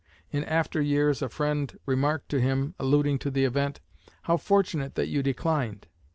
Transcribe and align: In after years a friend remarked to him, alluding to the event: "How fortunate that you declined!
In 0.31 0.43
after 0.45 0.81
years 0.81 1.21
a 1.21 1.29
friend 1.29 1.77
remarked 1.85 2.29
to 2.29 2.41
him, 2.41 2.73
alluding 2.79 3.19
to 3.19 3.29
the 3.29 3.45
event: 3.45 3.79
"How 4.23 4.35
fortunate 4.35 4.95
that 4.95 5.09
you 5.09 5.21
declined! 5.21 5.85